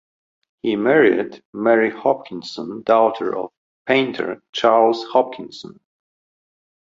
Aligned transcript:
He 0.63 0.75
married 0.75 1.43
Mary 1.53 1.91
Hopkinson, 1.91 2.81
daughter 2.81 3.37
of 3.37 3.51
painter 3.85 4.41
Charles 4.51 5.03
Hopkinson. 5.13 5.79